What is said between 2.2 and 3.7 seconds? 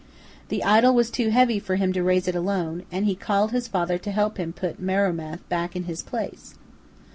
it alone, and he called his